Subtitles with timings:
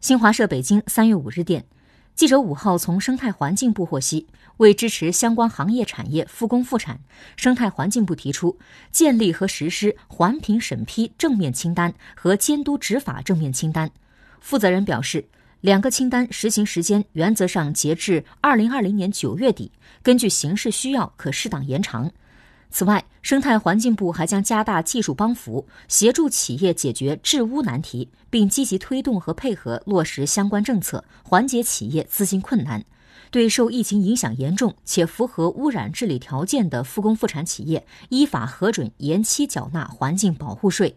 [0.00, 1.64] 新华社北京三月五日电，
[2.14, 4.28] 记者五号从生态环境部获悉，
[4.58, 7.00] 为支持相关行业产业复工复产，
[7.34, 8.56] 生态环境部提出
[8.92, 13.90] 建立和实施环评审批正面清单和监督执法正面清单。
[14.40, 15.28] 负责人表示，
[15.62, 19.72] 两个清单实行时间原则上截至二零二零年九月底，
[20.04, 22.08] 根据形势需要可适当延长。
[22.70, 32.84] 此外，生态环境部还将加大技术帮扶，协助企业解决治污难题，并积极推动和配合落实相关政策，缓解企业资金困难。
[33.30, 40.96] 对受疫情影响严重且符合污染治理条件的复工复产企业，依法核准延期缴纳环境保护税。